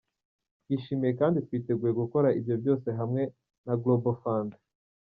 [0.61, 3.21] Twishimiye kandi twiteguye gukora ibyo byose hamwe
[3.65, 4.51] na Global Fund.